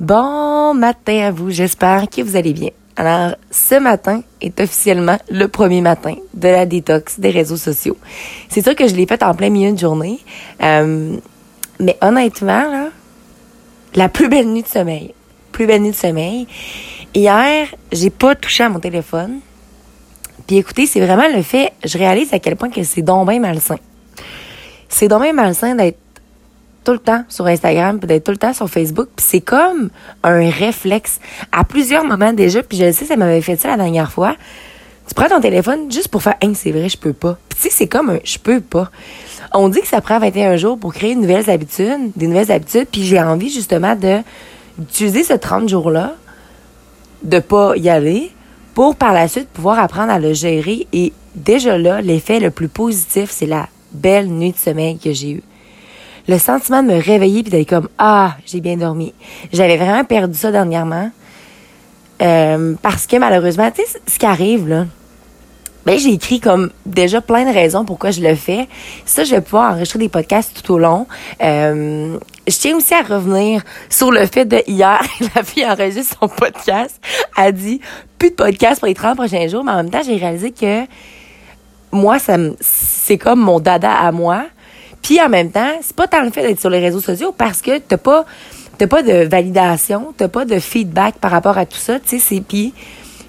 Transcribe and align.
Bon 0.00 0.74
matin 0.74 1.26
à 1.26 1.30
vous, 1.32 1.50
j'espère 1.50 2.08
que 2.08 2.22
vous 2.22 2.36
allez 2.36 2.52
bien. 2.52 2.70
Alors, 2.94 3.34
ce 3.50 3.74
matin 3.80 4.22
est 4.40 4.60
officiellement 4.60 5.18
le 5.28 5.48
premier 5.48 5.80
matin 5.80 6.14
de 6.34 6.46
la 6.46 6.66
détox 6.66 7.18
des 7.18 7.30
réseaux 7.30 7.56
sociaux. 7.56 7.96
C'est 8.48 8.62
sûr 8.62 8.76
que 8.76 8.86
je 8.86 8.94
l'ai 8.94 9.06
fait 9.06 9.24
en 9.24 9.34
plein 9.34 9.50
milieu 9.50 9.72
de 9.72 9.78
journée, 9.78 10.20
euh, 10.62 11.16
mais 11.80 11.98
honnêtement, 12.00 12.70
là, 12.70 12.90
la 13.96 14.08
plus 14.08 14.28
belle 14.28 14.46
nuit 14.46 14.62
de 14.62 14.68
sommeil, 14.68 15.14
plus 15.50 15.66
belle 15.66 15.82
nuit 15.82 15.90
de 15.90 15.96
sommeil. 15.96 16.46
Hier, 17.12 17.66
j'ai 17.90 18.10
pas 18.10 18.36
touché 18.36 18.62
à 18.62 18.68
mon 18.68 18.78
téléphone. 18.78 19.40
Puis 20.46 20.58
écoutez, 20.58 20.86
c'est 20.86 21.00
vraiment 21.00 21.26
le 21.34 21.42
fait, 21.42 21.72
je 21.84 21.98
réalise 21.98 22.32
à 22.32 22.38
quel 22.38 22.54
point 22.54 22.70
que 22.70 22.84
c'est 22.84 23.02
donc 23.02 23.28
bien 23.28 23.40
malsain. 23.40 23.78
C'est 24.88 25.08
donc 25.08 25.22
bien 25.22 25.32
malsain 25.32 25.74
d'être 25.74 25.98
tout 26.88 26.94
le 26.94 26.98
temps 27.00 27.22
sur 27.28 27.46
Instagram, 27.46 27.98
puis 27.98 28.08
d'être 28.08 28.24
tout 28.24 28.30
le 28.30 28.38
temps 28.38 28.54
sur 28.54 28.66
Facebook. 28.66 29.08
Puis 29.14 29.26
c'est 29.28 29.40
comme 29.42 29.90
un 30.22 30.48
réflexe. 30.48 31.20
À 31.52 31.62
plusieurs 31.62 32.02
moments 32.02 32.32
déjà, 32.32 32.62
puis 32.62 32.78
je 32.78 32.90
sais, 32.92 33.04
ça 33.04 33.14
m'avait 33.14 33.42
fait 33.42 33.56
ça 33.56 33.68
la 33.68 33.76
dernière 33.76 34.10
fois. 34.10 34.36
Tu 35.06 35.12
prends 35.12 35.28
ton 35.28 35.38
téléphone 35.38 35.92
juste 35.92 36.08
pour 36.08 36.22
faire 36.22 36.36
«Hein, 36.42 36.52
c'est 36.54 36.70
vrai, 36.70 36.88
je 36.88 36.96
peux 36.96 37.12
pas». 37.12 37.36
Puis 37.50 37.58
tu 37.58 37.64
sais, 37.64 37.76
c'est 37.76 37.88
comme 37.88 38.08
un 38.08 38.18
«je 38.24 38.38
peux 38.38 38.62
pas». 38.62 38.90
On 39.52 39.68
dit 39.68 39.82
que 39.82 39.86
ça 39.86 40.00
prend 40.00 40.18
21 40.18 40.56
jours 40.56 40.78
pour 40.78 40.94
créer 40.94 41.14
de 41.14 41.20
nouvelles 41.20 41.50
habitudes, 41.50 42.10
des 42.16 42.26
nouvelles 42.26 42.50
habitudes, 42.50 42.88
puis 42.90 43.04
j'ai 43.04 43.20
envie 43.20 43.50
justement 43.50 43.94
de 43.94 44.20
d'utiliser 44.78 45.24
ce 45.24 45.34
30 45.34 45.68
jours-là, 45.68 46.14
de 47.22 47.38
pas 47.38 47.76
y 47.76 47.90
aller, 47.90 48.30
pour 48.72 48.96
par 48.96 49.12
la 49.12 49.28
suite 49.28 49.48
pouvoir 49.50 49.78
apprendre 49.78 50.10
à 50.10 50.18
le 50.18 50.32
gérer. 50.32 50.86
Et 50.94 51.12
déjà 51.34 51.76
là, 51.76 52.00
l'effet 52.00 52.40
le 52.40 52.50
plus 52.50 52.68
positif, 52.68 53.28
c'est 53.30 53.44
la 53.44 53.68
belle 53.92 54.28
nuit 54.28 54.52
de 54.52 54.56
sommeil 54.56 54.98
que 54.98 55.12
j'ai 55.12 55.32
eue 55.32 55.42
le 56.28 56.38
sentiment 56.38 56.82
de 56.82 56.88
me 56.88 57.02
réveiller 57.02 57.42
puis 57.42 57.50
d'être 57.50 57.68
comme 57.68 57.88
ah 57.98 58.36
j'ai 58.46 58.60
bien 58.60 58.76
dormi. 58.76 59.14
J'avais 59.52 59.76
vraiment 59.76 60.04
perdu 60.04 60.38
ça 60.38 60.52
dernièrement. 60.52 61.10
Euh, 62.20 62.74
parce 62.82 63.06
que 63.06 63.16
malheureusement 63.16 63.70
tu 63.70 63.82
sais 63.82 64.00
ce 64.06 64.18
qui 64.18 64.26
arrive 64.26 64.68
là 64.68 64.86
ben 65.86 65.96
j'ai 65.96 66.10
écrit 66.10 66.40
comme 66.40 66.70
déjà 66.84 67.20
plein 67.20 67.48
de 67.48 67.54
raisons 67.54 67.84
pourquoi 67.84 68.10
je 68.10 68.20
le 68.20 68.34
fais. 68.34 68.68
Ça 69.06 69.24
je 69.24 69.30
vais 69.30 69.40
pouvoir 69.40 69.72
enregistrer 69.72 70.00
des 70.00 70.10
podcasts 70.10 70.62
tout 70.62 70.74
au 70.74 70.78
long. 70.78 71.06
Euh, 71.42 72.18
je 72.46 72.56
tiens 72.58 72.76
aussi 72.76 72.92
à 72.92 73.02
revenir 73.02 73.62
sur 73.88 74.10
le 74.10 74.26
fait 74.26 74.44
de 74.44 74.62
hier 74.66 75.00
la 75.34 75.42
fille 75.42 75.64
enregistre 75.64 76.18
son 76.20 76.28
podcast. 76.28 77.00
A 77.36 77.52
dit 77.52 77.80
plus 78.18 78.30
de 78.30 78.34
podcast 78.34 78.80
pour 78.80 78.88
les 78.88 78.94
30 78.94 79.16
prochains 79.16 79.48
jours 79.48 79.64
mais 79.64 79.72
en 79.72 79.76
même 79.76 79.90
temps 79.90 80.02
j'ai 80.04 80.16
réalisé 80.16 80.50
que 80.50 80.82
moi 81.90 82.18
ça 82.18 82.36
c'est 82.60 83.16
comme 83.16 83.40
mon 83.40 83.58
dada 83.58 83.94
à 83.94 84.12
moi 84.12 84.44
puis 85.02 85.20
en 85.20 85.28
même 85.28 85.50
temps, 85.50 85.72
c'est 85.80 85.96
pas 85.96 86.06
tant 86.06 86.22
le 86.22 86.30
fait 86.30 86.42
d'être 86.42 86.60
sur 86.60 86.70
les 86.70 86.80
réseaux 86.80 87.00
sociaux 87.00 87.34
parce 87.36 87.62
que 87.62 87.78
t'as 87.78 87.96
pas 87.96 88.24
t'as 88.78 88.86
pas 88.86 89.02
de 89.02 89.26
validation, 89.26 90.14
t'as 90.16 90.28
pas 90.28 90.44
de 90.44 90.58
feedback 90.60 91.16
par 91.16 91.32
rapport 91.32 91.58
à 91.58 91.66
tout 91.66 91.78
ça, 91.78 91.98
tu 91.98 92.08
sais, 92.10 92.18
c'est 92.18 92.40
puis 92.40 92.72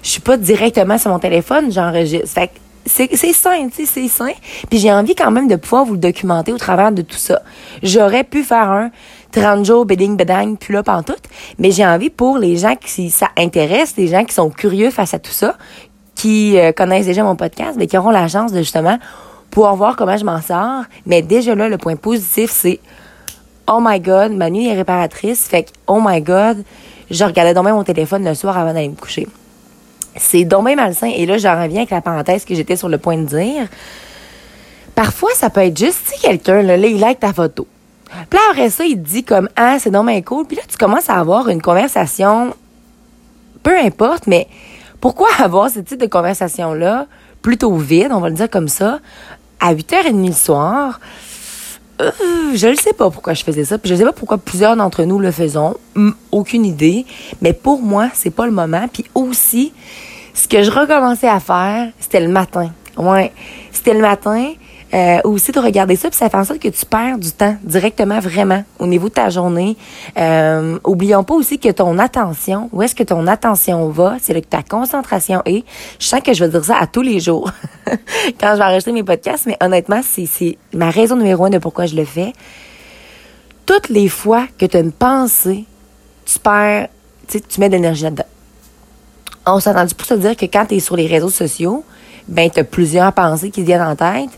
je 0.02 0.08
suis 0.08 0.20
pas 0.20 0.36
directement 0.36 0.96
sur 0.96 1.10
mon 1.10 1.18
téléphone, 1.18 1.72
j'enregistre. 1.72 2.28
Fait 2.28 2.50
c'est 2.86 3.32
sain, 3.32 3.68
tu 3.68 3.84
sais, 3.84 3.86
c'est 3.86 4.08
sain. 4.08 4.32
Puis 4.68 4.78
j'ai 4.78 4.92
envie 4.92 5.14
quand 5.14 5.30
même 5.30 5.48
de 5.48 5.56
pouvoir 5.56 5.84
vous 5.84 5.92
le 5.92 5.98
documenter 5.98 6.52
au 6.52 6.58
travers 6.58 6.92
de 6.92 7.02
tout 7.02 7.16
ça. 7.16 7.42
J'aurais 7.82 8.24
pu 8.24 8.42
faire 8.42 8.70
un 8.70 8.90
30 9.32 9.64
jours 9.64 9.84
bedding 9.84 10.16
bedang 10.16 10.56
puis 10.56 10.74
là 10.74 10.82
tout, 10.82 11.12
mais 11.58 11.70
j'ai 11.70 11.86
envie 11.86 12.10
pour 12.10 12.38
les 12.38 12.56
gens 12.56 12.74
qui 12.76 13.10
ça 13.10 13.28
intéresse, 13.36 13.94
les 13.96 14.08
gens 14.08 14.24
qui 14.24 14.34
sont 14.34 14.50
curieux 14.50 14.90
face 14.90 15.14
à 15.14 15.18
tout 15.18 15.30
ça, 15.30 15.56
qui 16.14 16.58
euh, 16.58 16.72
connaissent 16.72 17.06
déjà 17.06 17.22
mon 17.22 17.36
podcast, 17.36 17.76
mais 17.78 17.86
qui 17.86 17.96
auront 17.96 18.10
la 18.10 18.28
chance 18.28 18.52
de 18.52 18.58
justement 18.58 18.98
pouvoir 19.50 19.76
voir 19.76 19.96
comment 19.96 20.16
je 20.16 20.24
m'en 20.24 20.40
sors. 20.40 20.84
Mais 21.06 21.22
déjà 21.22 21.54
là, 21.54 21.68
le 21.68 21.78
point 21.78 21.96
positif, 21.96 22.50
c'est 22.50 22.80
Oh 23.68 23.78
my 23.80 24.00
God, 24.00 24.32
ma 24.32 24.50
nuit 24.50 24.68
est 24.68 24.74
réparatrice. 24.74 25.46
Fait 25.46 25.66
oh 25.86 26.00
my 26.04 26.20
God, 26.20 26.64
je 27.10 27.24
regardais 27.24 27.54
donc 27.54 27.66
mon 27.66 27.84
téléphone 27.84 28.24
le 28.24 28.34
soir 28.34 28.58
avant 28.58 28.72
d'aller 28.72 28.88
me 28.88 28.96
coucher. 28.96 29.28
C'est 30.16 30.44
donc 30.44 30.66
bien 30.66 30.74
malsain. 30.74 31.10
Et 31.14 31.26
là, 31.26 31.38
j'en 31.38 31.60
reviens 31.60 31.80
avec 31.80 31.90
la 31.90 32.00
parenthèse 32.00 32.44
que 32.44 32.54
j'étais 32.54 32.76
sur 32.76 32.88
le 32.88 32.98
point 32.98 33.16
de 33.16 33.26
dire. 33.26 33.68
Parfois, 34.94 35.30
ça 35.34 35.50
peut 35.50 35.60
être 35.60 35.78
juste, 35.78 36.00
si 36.06 36.20
quelqu'un, 36.20 36.62
là, 36.62 36.76
là, 36.76 36.86
il 36.86 36.98
like 36.98 37.20
ta 37.20 37.32
photo. 37.32 37.66
Puis 38.28 38.40
après 38.50 38.70
ça, 38.70 38.84
il 38.84 39.00
dit 39.00 39.22
comme, 39.22 39.48
ah, 39.56 39.76
c'est 39.78 39.90
donc 39.90 40.24
cool. 40.24 40.46
Puis 40.46 40.56
là, 40.56 40.62
tu 40.68 40.76
commences 40.76 41.08
à 41.08 41.14
avoir 41.14 41.48
une 41.48 41.62
conversation, 41.62 42.54
peu 43.62 43.78
importe, 43.78 44.26
mais 44.26 44.48
pourquoi 45.00 45.28
avoir 45.38 45.70
ce 45.70 45.80
type 45.80 46.00
de 46.00 46.06
conversation-là, 46.06 47.06
plutôt 47.40 47.74
vide, 47.76 48.08
on 48.10 48.20
va 48.20 48.28
le 48.28 48.34
dire 48.34 48.50
comme 48.50 48.68
ça, 48.68 48.98
à 49.60 49.74
8h30 49.74 50.26
le 50.26 50.32
soir, 50.32 51.00
euh, 52.00 52.10
je 52.54 52.68
ne 52.68 52.74
sais 52.74 52.92
pas 52.92 53.10
pourquoi 53.10 53.34
je 53.34 53.44
faisais 53.44 53.64
ça, 53.64 53.78
puis 53.78 53.90
je 53.90 53.94
sais 53.94 54.04
pas 54.04 54.12
pourquoi 54.12 54.38
plusieurs 54.38 54.76
d'entre 54.76 55.04
nous 55.04 55.18
le 55.18 55.30
faisons, 55.30 55.76
aucune 56.32 56.64
idée, 56.64 57.04
mais 57.42 57.52
pour 57.52 57.82
moi, 57.82 58.08
c'est 58.14 58.30
pas 58.30 58.46
le 58.46 58.52
moment. 58.52 58.86
Puis 58.92 59.04
aussi, 59.14 59.72
ce 60.32 60.48
que 60.48 60.62
je 60.62 60.70
recommençais 60.70 61.28
à 61.28 61.40
faire, 61.40 61.90
c'était 61.98 62.20
le 62.20 62.28
matin. 62.28 62.72
Ouais, 62.96 63.32
c'était 63.70 63.94
le 63.94 64.00
matin 64.00 64.52
euh, 64.92 65.20
aussi 65.22 65.52
de 65.52 65.60
regarder 65.60 65.94
ça, 65.94 66.08
puis 66.08 66.18
ça 66.18 66.28
fait 66.28 66.36
en 66.36 66.44
sorte 66.44 66.58
que 66.58 66.68
tu 66.68 66.84
perds 66.84 67.18
du 67.18 67.30
temps 67.30 67.56
directement, 67.62 68.18
vraiment, 68.18 68.64
au 68.80 68.88
niveau 68.88 69.08
de 69.08 69.14
ta 69.14 69.30
journée. 69.30 69.76
Euh, 70.18 70.78
oublions 70.84 71.22
pas 71.22 71.34
aussi 71.34 71.60
que 71.60 71.68
ton 71.68 71.98
attention, 71.98 72.68
où 72.72 72.82
est-ce 72.82 72.96
que 72.96 73.04
ton 73.04 73.28
attention 73.28 73.88
va, 73.88 74.16
c'est 74.20 74.32
là 74.32 74.40
que 74.40 74.46
ta 74.46 74.64
concentration 74.64 75.42
est. 75.44 75.64
Je 76.00 76.06
sens 76.06 76.20
que 76.20 76.34
je 76.34 76.44
vais 76.44 76.50
dire 76.50 76.64
ça 76.64 76.76
à 76.76 76.88
tous 76.88 77.02
les 77.02 77.20
jours 77.20 77.52
quand 78.40 78.52
je 78.52 78.58
vais 78.58 78.64
enregistrer 78.64 78.92
mes 78.92 79.04
podcasts, 79.04 79.46
mais 79.46 79.56
honnêtement, 79.60 80.00
c'est, 80.02 80.58
ma 80.74 80.90
raison 80.90 81.14
numéro 81.14 81.44
un 81.44 81.50
de 81.50 81.58
pourquoi 81.58 81.86
je 81.86 81.94
le 81.94 82.04
fais. 82.04 82.32
Toutes 83.66 83.90
les 83.90 84.08
fois 84.08 84.48
que 84.58 84.66
tu 84.66 84.76
as 84.76 84.80
une 84.80 84.92
pensée, 84.92 85.66
tu 86.24 86.38
perds, 86.40 86.88
tu 87.28 87.60
mets 87.60 87.68
de 87.68 87.74
l'énergie 87.74 88.02
là-dedans. 88.02 88.24
On 89.46 89.60
s'est 89.60 89.70
entendu 89.70 89.94
pour 89.94 90.06
se 90.06 90.14
dire 90.14 90.36
que 90.36 90.46
quand 90.46 90.66
tu 90.66 90.74
es 90.74 90.80
sur 90.80 90.96
les 90.96 91.06
réseaux 91.06 91.30
sociaux, 91.30 91.84
ben, 92.26 92.50
tu 92.50 92.60
as 92.60 92.64
plusieurs 92.64 93.12
pensées 93.12 93.50
qui 93.50 93.62
viennent 93.62 93.82
en 93.82 93.96
tête. 93.96 94.30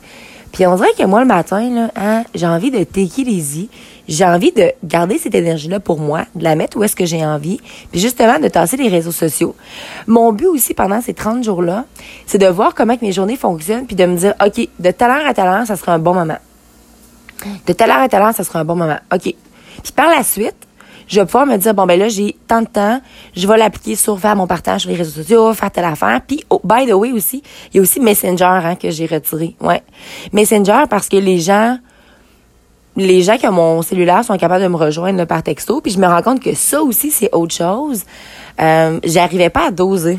Puis 0.52 0.66
on 0.66 0.76
dirait 0.76 0.92
que 0.96 1.04
moi, 1.04 1.20
le 1.20 1.26
matin, 1.26 1.68
là, 1.70 1.90
hein, 1.96 2.24
j'ai 2.34 2.46
envie 2.46 2.70
de 2.70 2.84
take 2.84 3.22
it 3.22 3.70
J'ai 4.06 4.24
envie 4.24 4.52
de 4.52 4.72
garder 4.84 5.18
cette 5.18 5.34
énergie-là 5.34 5.80
pour 5.80 5.98
moi, 5.98 6.24
de 6.34 6.44
la 6.44 6.54
mettre 6.54 6.76
où 6.76 6.84
est-ce 6.84 6.94
que 6.94 7.06
j'ai 7.06 7.24
envie, 7.24 7.58
puis 7.90 8.00
justement 8.00 8.38
de 8.38 8.48
tasser 8.48 8.76
les 8.76 8.88
réseaux 8.88 9.12
sociaux. 9.12 9.54
Mon 10.06 10.32
but 10.32 10.46
aussi 10.46 10.74
pendant 10.74 11.00
ces 11.00 11.14
30 11.14 11.42
jours-là, 11.42 11.86
c'est 12.26 12.38
de 12.38 12.46
voir 12.46 12.74
comment 12.74 12.96
mes 13.00 13.12
journées 13.12 13.36
fonctionnent, 13.36 13.86
puis 13.86 13.96
de 13.96 14.04
me 14.04 14.16
dire, 14.16 14.34
OK, 14.44 14.68
de 14.78 14.88
heure 14.88 15.26
à 15.26 15.32
telle 15.32 15.46
heure, 15.46 15.66
ça 15.66 15.76
sera 15.76 15.94
un 15.94 15.98
bon 15.98 16.14
moment. 16.14 16.38
De 17.66 17.82
heure 17.82 17.98
à 17.98 18.08
telle 18.08 18.22
heure, 18.22 18.34
ça 18.34 18.44
sera 18.44 18.60
un 18.60 18.64
bon 18.64 18.76
moment. 18.76 18.98
OK. 19.12 19.34
Puis 19.82 19.92
par 19.96 20.10
la 20.10 20.22
suite, 20.22 20.56
je 21.08 21.20
vais 21.20 21.26
pouvoir 21.26 21.46
me 21.46 21.56
dire, 21.56 21.74
bon, 21.74 21.86
ben 21.86 21.98
là, 21.98 22.08
j'ai 22.08 22.36
tant 22.46 22.62
de 22.62 22.66
temps, 22.66 23.00
je 23.36 23.46
vais 23.46 23.56
l'appliquer 23.56 23.96
sur 23.96 24.18
faire 24.18 24.36
mon 24.36 24.46
partage 24.46 24.82
sur 24.82 24.90
les 24.90 24.96
réseaux 24.96 25.22
sociaux, 25.22 25.52
faire 25.54 25.70
telle 25.70 25.84
affaire. 25.84 26.20
Puis, 26.26 26.44
oh, 26.50 26.60
by 26.64 26.86
the 26.86 26.92
way 26.92 27.12
aussi, 27.12 27.42
il 27.72 27.76
y 27.76 27.80
a 27.80 27.82
aussi 27.82 28.00
Messenger 28.00 28.44
hein, 28.44 28.76
que 28.76 28.90
j'ai 28.90 29.06
retiré. 29.06 29.56
Ouais. 29.60 29.82
Messenger 30.32 30.84
parce 30.88 31.08
que 31.08 31.16
les 31.16 31.38
gens, 31.38 31.78
les 32.96 33.22
gens 33.22 33.36
qui 33.36 33.46
ont 33.46 33.52
mon 33.52 33.82
cellulaire 33.82 34.24
sont 34.24 34.36
capables 34.36 34.62
de 34.62 34.68
me 34.68 34.76
rejoindre 34.76 35.24
par 35.24 35.42
texto. 35.42 35.80
Puis 35.80 35.92
je 35.92 35.98
me 35.98 36.06
rends 36.06 36.22
compte 36.22 36.40
que 36.40 36.54
ça 36.54 36.82
aussi, 36.82 37.10
c'est 37.10 37.32
autre 37.32 37.54
chose. 37.54 38.04
Euh, 38.60 39.00
j'arrivais 39.04 39.50
pas 39.50 39.68
à 39.68 39.70
doser, 39.70 40.18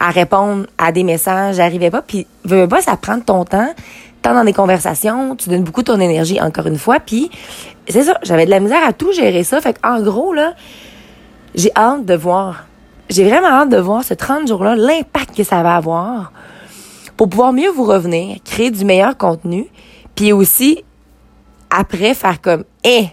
à 0.00 0.10
répondre 0.10 0.66
à 0.78 0.92
des 0.92 1.04
messages. 1.04 1.56
J'arrivais 1.56 1.90
pas. 1.90 2.02
Puis, 2.02 2.26
veux 2.44 2.68
pas, 2.68 2.80
ça 2.80 2.96
prend 2.96 3.20
ton 3.20 3.44
temps 3.44 3.72
tant 4.22 4.34
dans 4.34 4.44
des 4.44 4.52
conversations, 4.52 5.36
tu 5.36 5.50
donnes 5.50 5.64
beaucoup 5.64 5.82
ton 5.82 6.00
énergie, 6.00 6.40
encore 6.40 6.66
une 6.66 6.78
fois, 6.78 7.00
puis 7.00 7.30
c'est 7.88 8.04
ça, 8.04 8.18
j'avais 8.22 8.46
de 8.46 8.50
la 8.50 8.60
misère 8.60 8.86
à 8.86 8.92
tout 8.92 9.12
gérer 9.12 9.44
ça, 9.44 9.60
fait 9.60 9.76
en 9.84 10.00
gros, 10.00 10.32
là, 10.32 10.54
j'ai 11.54 11.70
hâte 11.76 12.06
de 12.06 12.14
voir, 12.14 12.66
j'ai 13.10 13.24
vraiment 13.28 13.48
hâte 13.48 13.68
de 13.68 13.78
voir 13.78 14.04
ce 14.04 14.14
30 14.14 14.48
jours-là, 14.48 14.76
l'impact 14.76 15.36
que 15.36 15.44
ça 15.44 15.62
va 15.62 15.76
avoir 15.76 16.32
pour 17.16 17.28
pouvoir 17.28 17.52
mieux 17.52 17.70
vous 17.70 17.84
revenir, 17.84 18.38
créer 18.44 18.70
du 18.70 18.84
meilleur 18.84 19.16
contenu, 19.16 19.66
puis 20.14 20.32
aussi, 20.32 20.84
après, 21.70 22.14
faire 22.14 22.40
comme, 22.40 22.64
eh, 22.84 23.06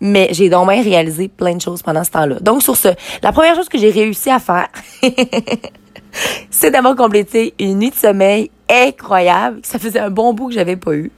mais 0.00 0.28
j'ai 0.32 0.48
donc 0.48 0.68
réalisé 0.68 1.28
plein 1.28 1.54
de 1.54 1.60
choses 1.60 1.82
pendant 1.82 2.02
ce 2.02 2.10
temps-là. 2.10 2.40
Donc, 2.40 2.62
sur 2.62 2.76
ce, 2.76 2.88
la 3.22 3.32
première 3.32 3.54
chose 3.54 3.68
que 3.68 3.78
j'ai 3.78 3.90
réussi 3.90 4.30
à 4.30 4.38
faire, 4.38 4.68
c'est 6.50 6.70
d'avoir 6.70 6.96
complété 6.96 7.54
une 7.58 7.78
nuit 7.78 7.90
de 7.90 7.94
sommeil 7.94 8.50
incroyable. 8.72 9.60
Ça 9.62 9.78
faisait 9.78 10.00
un 10.00 10.10
bon 10.10 10.32
bout 10.32 10.48
que 10.48 10.54
j'avais 10.54 10.76
pas 10.76 10.94
eu. 10.94 11.10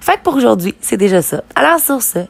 Fait 0.00 0.20
pour 0.22 0.34
aujourd'hui, 0.36 0.74
c'est 0.80 0.96
déjà 0.96 1.22
ça. 1.22 1.42
Alors 1.54 1.80
sur 1.80 2.02
ce, 2.02 2.20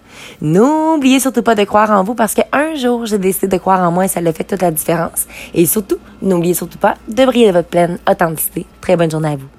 n'oubliez 0.41 1.21
surtout 1.21 1.43
pas 1.43 1.55
de 1.55 1.65
croire 1.65 1.91
en 1.91 2.03
vous 2.03 2.15
parce 2.15 2.35
qu'un 2.35 2.75
jour, 2.75 3.07
j'ai 3.07 3.19
décidé 3.19 3.49
de 3.49 3.57
croire 3.59 3.87
en 3.87 3.93
moi 3.93 4.07
et 4.07 4.09
ça 4.09 4.21
l'a 4.21 4.33
fait 4.33 4.45
toute 4.45 4.63
la 4.63 4.71
différence. 4.71 5.27
Et 5.55 5.67
surtout, 5.67 5.99
n'oubliez 6.23 6.55
surtout 6.55 6.79
pas 6.79 6.95
de 7.07 7.25
briller 7.25 7.49
de 7.49 7.53
votre 7.53 7.69
pleine 7.69 7.99
authenticité. 8.09 8.67
Très 8.81 8.97
bonne 8.97 9.11
journée 9.11 9.33
à 9.33 9.37
vous. 9.37 9.58